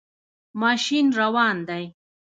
[0.61, 1.85] ماشین روان دی